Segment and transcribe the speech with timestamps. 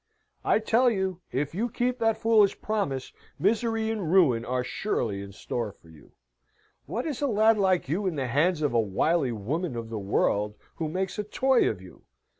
[0.43, 5.31] I tell you, if you keep that foolish promise, misery and ruin are surely in
[5.31, 6.13] store for you.
[6.87, 9.99] What is a lad like you in the hands of a wily woman of the
[9.99, 12.01] world, who makes a toy of you?